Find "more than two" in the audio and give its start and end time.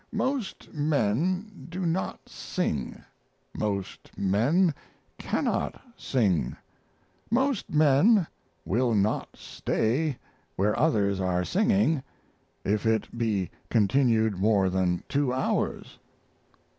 14.39-15.31